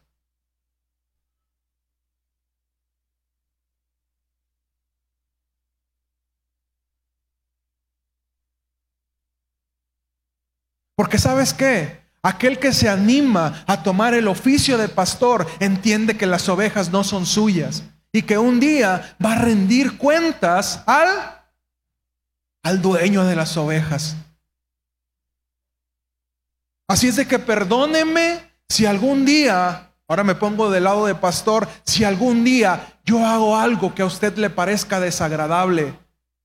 [11.02, 12.00] Porque sabes qué?
[12.22, 17.04] Aquel que se anima a tomar el oficio de pastor entiende que las ovejas no
[17.04, 17.82] son suyas
[18.14, 21.10] y que un día va a rendir cuentas al,
[22.62, 24.16] al dueño de las ovejas.
[26.88, 31.68] Así es de que perdóneme si algún día, ahora me pongo del lado de pastor,
[31.84, 35.98] si algún día yo hago algo que a usted le parezca desagradable.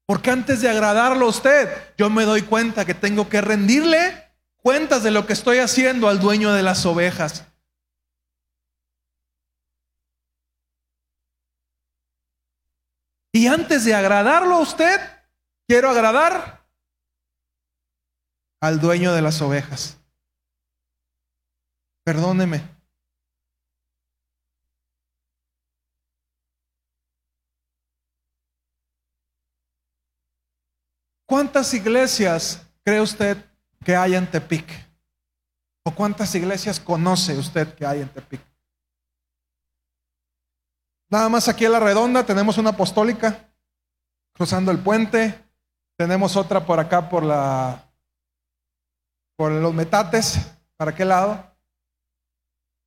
[0.07, 4.26] Porque antes de agradarlo a usted, yo me doy cuenta que tengo que rendirle
[4.67, 7.45] cuentas de lo que estoy haciendo al dueño de las ovejas.
[13.31, 14.99] Y antes de agradarlo a usted,
[15.69, 16.67] quiero agradar
[18.61, 19.99] al dueño de las ovejas.
[22.03, 22.69] Perdóneme.
[31.25, 33.56] ¿Cuántas iglesias cree usted
[33.87, 34.67] que hay en Tepic?
[35.85, 38.41] ¿O cuántas iglesias conoce usted que hay en Tepic?
[41.09, 43.49] Nada más aquí a la redonda tenemos una apostólica
[44.33, 45.41] cruzando el puente.
[45.97, 47.89] Tenemos otra por acá por la
[49.37, 50.41] por los metates,
[50.77, 51.57] ¿para qué lado?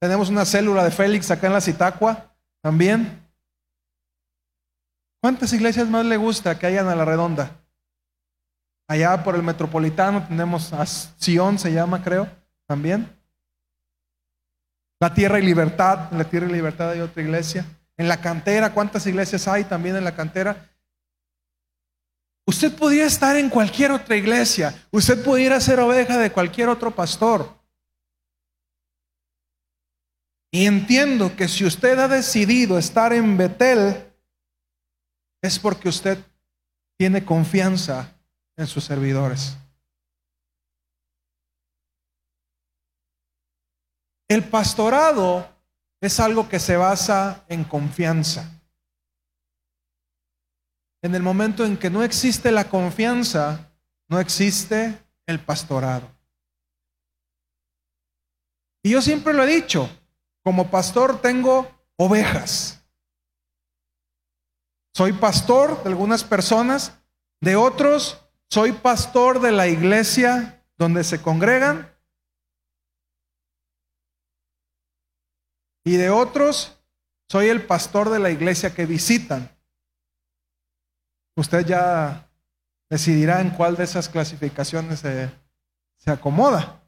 [0.01, 3.25] Tenemos una célula de Félix acá en la Citacua también.
[5.21, 7.63] ¿Cuántas iglesias más le gusta que hayan a la redonda?
[8.89, 12.28] Allá por el metropolitano tenemos a Sion, se llama, creo,
[12.65, 13.08] también.
[14.99, 17.63] La Tierra y Libertad, en la Tierra y Libertad hay otra iglesia.
[17.97, 20.71] En la cantera, ¿cuántas iglesias hay también en la cantera?
[22.47, 27.47] Usted podría estar en cualquier otra iglesia, usted pudiera ser oveja de cualquier otro pastor.
[30.49, 34.12] Y entiendo que si usted ha decidido estar en Betel,
[35.43, 36.17] es porque usted
[36.97, 38.15] tiene confianza
[38.59, 39.57] en sus servidores.
[44.27, 45.47] El pastorado
[46.01, 48.51] es algo que se basa en confianza.
[51.01, 53.71] En el momento en que no existe la confianza,
[54.09, 56.11] no existe el pastorado.
[58.83, 59.89] Y yo siempre lo he dicho,
[60.43, 62.83] como pastor tengo ovejas.
[64.93, 66.99] Soy pastor de algunas personas,
[67.39, 71.93] de otros soy pastor de la iglesia donde se congregan
[75.83, 76.77] y de otros
[77.29, 79.55] soy el pastor de la iglesia que visitan.
[81.35, 82.27] Usted ya
[82.89, 85.29] decidirá en cuál de esas clasificaciones se,
[85.97, 86.81] se acomoda.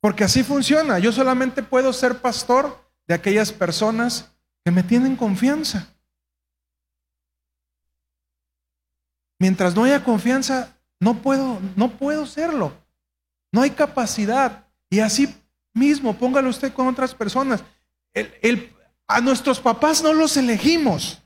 [0.00, 0.98] Porque así funciona.
[0.98, 4.32] Yo solamente puedo ser pastor de aquellas personas
[4.64, 5.91] que me tienen confianza.
[9.42, 12.72] Mientras no haya confianza, no puedo, no puedo serlo.
[13.50, 14.68] No hay capacidad.
[14.88, 15.34] Y así
[15.74, 17.64] mismo, póngalo usted con otras personas.
[19.08, 21.21] a nuestros papás no los elegimos.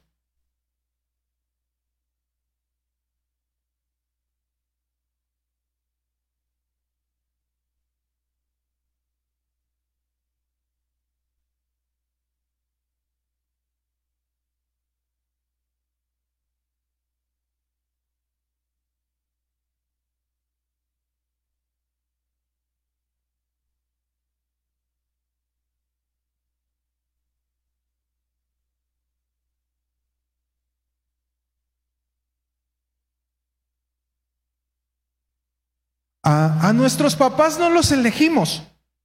[36.29, 38.65] A, nuestros papás no los elegimos.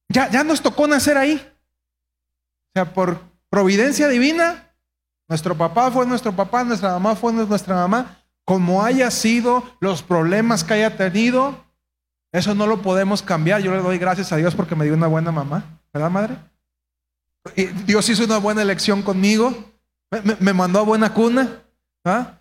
[0.10, 1.36] Ya, ya nos tocó nacer ahí.
[1.36, 4.74] O sea, por providencia divina,
[5.30, 8.18] nuestro papá fue nuestro papá, nuestra mamá fue nuestra mamá.
[8.44, 11.64] Como haya sido, los problemas que haya tenido,
[12.32, 13.62] eso no lo podemos cambiar.
[13.62, 15.80] Yo le doy gracias a Dios porque me dio una buena mamá.
[15.94, 16.38] ¿Verdad, madre?
[17.86, 19.54] Dios hizo una buena elección conmigo.
[20.40, 21.62] Me, mandó a buena cuna.
[22.04, 22.40] ¿ah?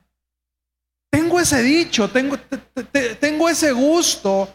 [1.10, 2.38] Tengo ese dicho, tengo,
[3.20, 4.48] tengo ese gusto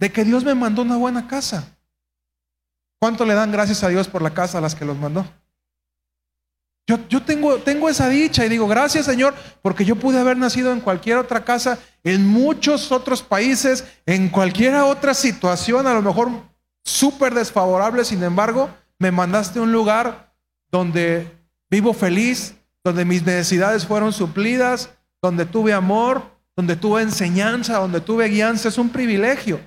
[0.00, 1.76] de que Dios me mandó una buena casa.
[2.98, 5.24] ¿Cuánto le dan gracias a Dios por la casa a las que los mandó?
[6.86, 10.72] Yo, yo tengo, tengo esa dicha y digo, gracias Señor, porque yo pude haber nacido
[10.72, 16.30] en cualquier otra casa, en muchos otros países, en cualquier otra situación, a lo mejor
[16.82, 20.34] súper desfavorable, sin embargo, me mandaste a un lugar
[20.72, 21.30] donde
[21.68, 24.90] vivo feliz, donde mis necesidades fueron suplidas,
[25.22, 26.22] donde tuve amor,
[26.56, 29.60] donde tuve enseñanza, donde tuve guianza, es un privilegio.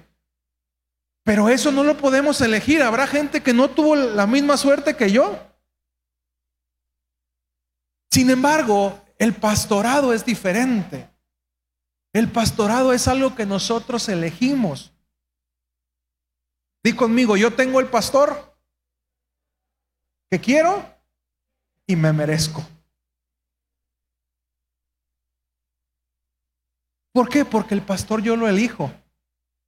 [1.23, 2.81] Pero eso no lo podemos elegir.
[2.81, 5.39] Habrá gente que no tuvo la misma suerte que yo.
[8.11, 11.09] Sin embargo, el pastorado es diferente.
[12.11, 14.93] El pastorado es algo que nosotros elegimos.
[16.83, 18.55] Di conmigo, yo tengo el pastor
[20.29, 20.85] que quiero
[21.87, 22.63] y me merezco.
[27.13, 27.45] ¿Por qué?
[27.45, 28.91] Porque el pastor yo lo elijo.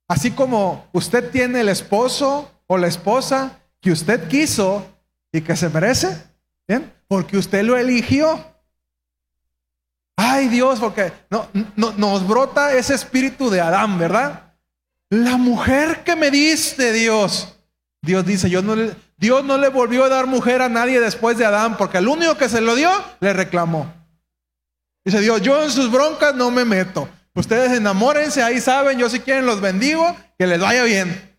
[0.08, 4.86] Así como usted tiene el esposo o la esposa que usted quiso
[5.32, 6.16] y que se merece.
[7.08, 8.44] Porque usted lo eligió.
[10.16, 11.48] Ay Dios, porque no,
[11.96, 14.54] nos brota ese espíritu de Adán, ¿verdad?
[15.10, 17.54] La mujer que me diste, Dios.
[18.02, 18.74] Dios dice, yo no
[19.18, 22.36] Dios no le volvió a dar mujer a nadie después de Adán, porque el único
[22.36, 22.90] que se lo dio,
[23.20, 23.92] le reclamó.
[25.04, 27.08] Dice Dios, yo en sus broncas no me meto.
[27.36, 31.36] Ustedes enamórense, ahí saben, yo si quieren los bendigo, que les vaya bien.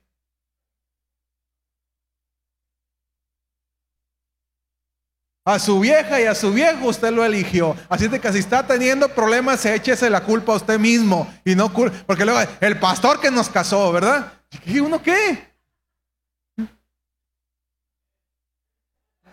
[5.44, 7.76] A su vieja y a su viejo usted lo eligió.
[7.90, 11.28] Así que si está teniendo problemas, échese la culpa a usted mismo.
[11.44, 14.34] Y no porque luego el pastor que nos casó, ¿verdad?
[14.66, 15.48] ¿Y uno qué?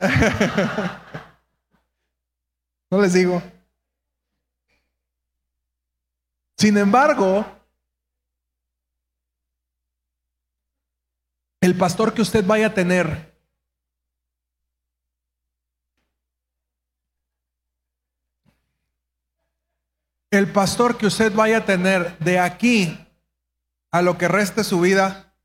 [2.91, 3.43] no les digo.
[6.65, 7.45] Sin embargo,
[11.61, 13.37] el pastor que usted vaya a tener
[20.31, 22.99] el pastor que usted vaya a tener de aquí
[23.91, 25.37] a lo que reste su vida,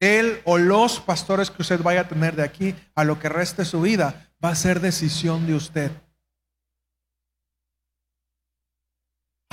[0.00, 3.66] él o los pastores que usted vaya a tener de aquí a lo que reste
[3.66, 5.92] su vida, va a ser decisión de usted.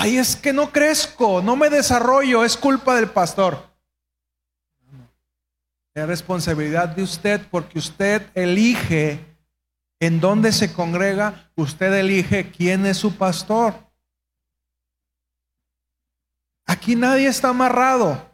[0.01, 3.69] Ay, es que no crezco, no me desarrollo, es culpa del pastor.
[5.93, 9.19] Es responsabilidad de usted porque usted elige
[9.99, 13.73] en dónde se congrega, usted elige quién es su pastor.
[16.65, 18.25] Aquí nadie está amarrado.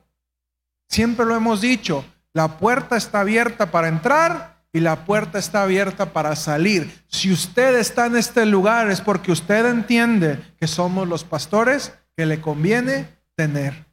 [0.88, 6.12] Siempre lo hemos dicho, la puerta está abierta para entrar y la puerta está abierta
[6.12, 7.02] para salir.
[7.08, 12.26] Si usted está en este lugar es porque usted entiende que somos los pastores que
[12.26, 13.86] le conviene tener.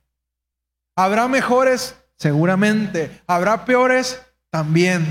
[0.96, 1.94] ¿Habrá mejores?
[2.16, 3.22] Seguramente.
[3.28, 4.20] ¿Habrá peores?
[4.50, 5.06] También.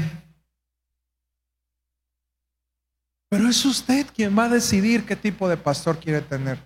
[3.29, 6.59] Pero es usted quien va a decidir qué tipo de pastor quiere tener.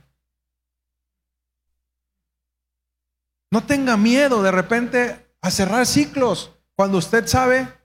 [3.51, 7.84] No tenga miedo de repente a cerrar ciclos cuando usted sabe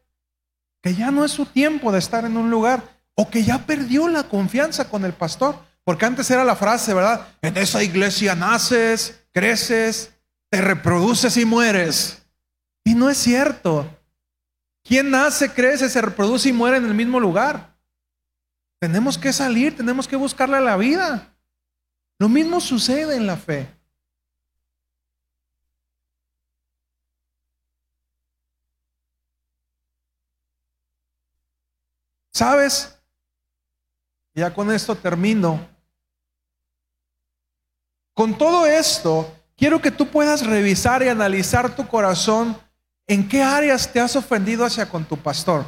[0.83, 2.83] que ya no es su tiempo de estar en un lugar
[3.15, 5.57] o que ya perdió la confianza con el pastor.
[5.85, 7.27] Porque antes era la frase, ¿verdad?
[7.43, 10.13] En esa iglesia naces, creces,
[10.51, 12.23] te reproduces y mueres.
[12.85, 13.89] Y no es cierto.
[14.85, 17.77] ¿Quién nace, crece, se reproduce y muere en el mismo lugar?
[18.81, 21.35] Tenemos que salir, tenemos que buscarle la vida.
[22.19, 23.69] Lo mismo sucede en la fe.
[32.41, 32.99] ¿Sabes?
[34.33, 35.69] Ya con esto termino.
[38.15, 42.57] Con todo esto, quiero que tú puedas revisar y analizar tu corazón
[43.07, 45.67] en qué áreas te has ofendido hacia con tu pastor.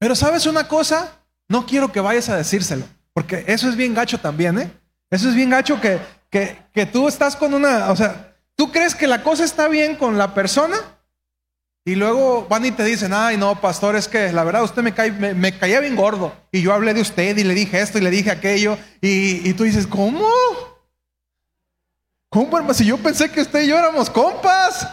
[0.00, 4.18] Pero sabes una cosa, no quiero que vayas a decírselo, porque eso es bien gacho
[4.18, 4.80] también, ¿eh?
[5.10, 8.96] Eso es bien gacho que, que, que tú estás con una, o sea, tú crees
[8.96, 10.93] que la cosa está bien con la persona
[11.86, 14.94] Y luego van y te dicen, ay no, pastor, es que la verdad usted me,
[14.94, 16.34] cae, me, caía bien gordo.
[16.50, 18.78] Y yo hablé de usted y le dije esto y le dije aquello.
[19.02, 20.26] Y, y tú dices, ¿cómo?
[22.30, 22.72] ¿Cómo, hermano?
[22.72, 24.88] Si yo pensé que usted y yo éramos compas.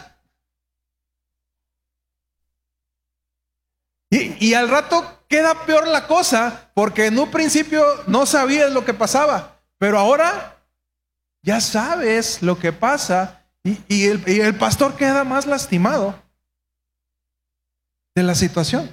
[4.09, 8.83] Y, y al rato queda peor la cosa, porque en un principio no sabías lo
[8.83, 10.61] que pasaba, pero ahora
[11.41, 16.20] ya sabes lo que pasa y, el, y el pastor queda más lastimado
[18.15, 18.89] de la situación.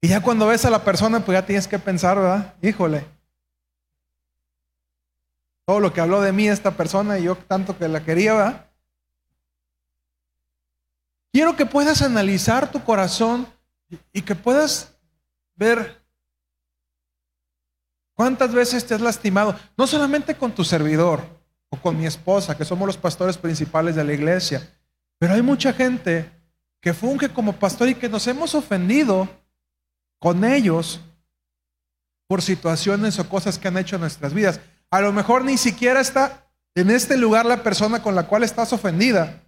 [0.00, 2.54] Y ya cuando ves a la persona, pues ya tienes que pensar, ¿verdad?
[2.62, 3.04] Híjole.
[5.64, 8.70] Todo lo que habló de mí esta persona y yo tanto que la quería, ¿verdad?
[11.32, 13.46] Quiero que puedas analizar tu corazón
[14.12, 14.96] y que puedas
[15.56, 16.00] ver
[18.14, 21.20] cuántas veces te has lastimado, no solamente con tu servidor
[21.68, 24.72] o con mi esposa, que somos los pastores principales de la iglesia,
[25.18, 26.30] pero hay mucha gente
[26.80, 29.28] que funge como pastor y que nos hemos ofendido
[30.18, 31.00] con ellos
[32.28, 34.60] por situaciones o cosas que han hecho en nuestras vidas.
[34.90, 38.72] A lo mejor ni siquiera está en este lugar la persona con la cual estás
[38.72, 39.42] ofendida.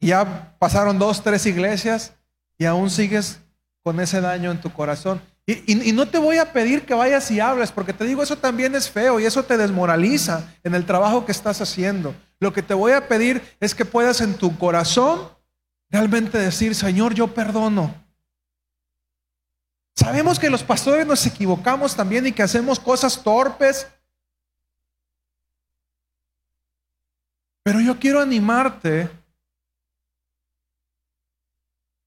[0.00, 2.14] ya pasaron dos, tres iglesias
[2.56, 3.40] y aún sigues
[3.82, 5.20] con ese daño en tu corazón.
[5.50, 8.74] Y, no te voy a pedir que vayas y hables, porque te digo, eso también
[8.74, 12.14] es feo y eso te desmoraliza en el trabajo que estás haciendo.
[12.38, 15.30] Lo que te voy a pedir es que puedas en tu corazón
[15.88, 17.94] realmente decir, Señor, yo perdono.
[19.96, 23.86] Sabemos que los pastores nos equivocamos también y que hacemos cosas torpes.
[27.62, 29.08] Pero yo quiero animarte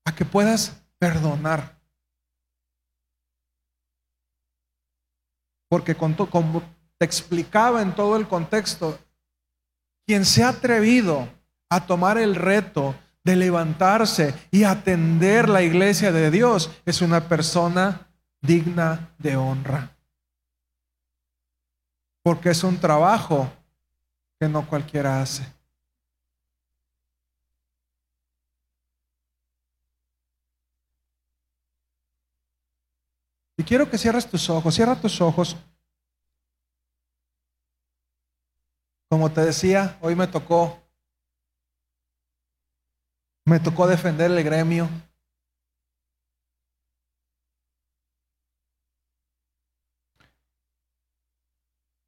[0.06, 1.81] a que puedas perdonar.
[5.72, 6.62] Porque como
[6.98, 9.00] te explicaba en todo el contexto,
[10.06, 11.30] quien se ha atrevido
[11.70, 12.94] a tomar el reto
[13.24, 18.10] de levantarse y atender la iglesia de Dios es una persona
[18.42, 19.96] digna de honra.
[22.22, 23.50] Porque es un trabajo
[24.42, 25.46] que no cualquiera hace.
[33.72, 35.56] Quiero que cierres tus ojos, cierra tus ojos.
[39.10, 40.78] Como te decía, hoy me tocó,
[43.46, 44.90] me tocó defender el gremio.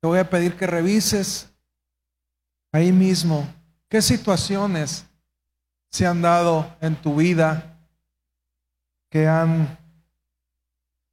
[0.02, 1.50] Te voy a pedir que revises
[2.74, 3.48] ahí mismo
[3.88, 5.06] qué situaciones
[5.90, 7.80] se han dado en tu vida
[9.10, 9.83] que han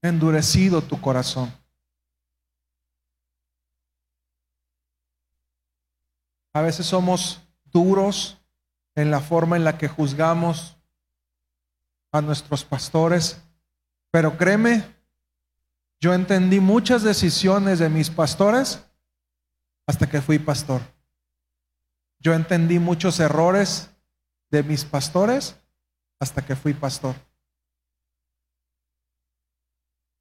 [0.03, 1.53] endurecido tu corazón.
[6.53, 8.39] A veces somos duros
[8.95, 10.77] en la forma en la que juzgamos
[12.13, 13.41] a nuestros pastores,
[14.11, 14.85] pero créeme,
[16.01, 18.85] yo entendí muchas decisiones de mis pastores
[19.87, 20.81] hasta que fui pastor.
[22.19, 23.91] Yo entendí muchos errores
[24.51, 25.57] de mis pastores
[26.19, 27.15] hasta que fui pastor.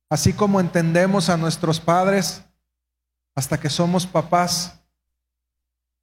[0.09, 2.43] Así como entendemos a nuestros padres
[3.35, 4.81] hasta que somos papás,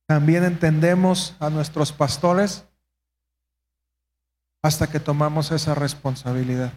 [0.06, 2.64] también entendemos a nuestros pastores
[4.62, 6.72] hasta que tomamos esa responsabilidad.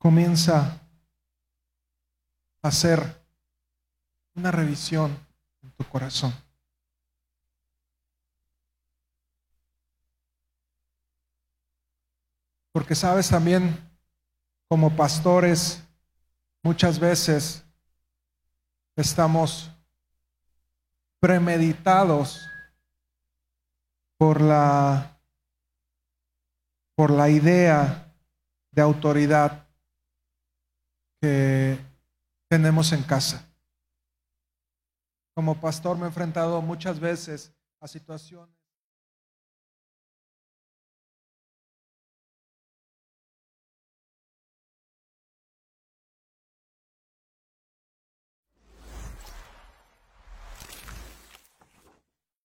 [0.00, 0.80] Comienza
[2.62, 3.22] a hacer
[4.34, 5.14] una revisión
[5.62, 6.32] en tu corazón.
[12.72, 13.78] Porque sabes también,
[14.68, 15.82] como pastores,
[16.62, 17.62] muchas veces
[18.96, 19.70] estamos
[21.18, 22.40] premeditados
[24.16, 25.20] por la,
[26.94, 28.14] por la idea
[28.70, 29.69] de autoridad
[31.20, 31.78] que
[32.48, 33.46] tenemos en casa.
[35.34, 38.59] Como pastor me he enfrentado muchas veces a situaciones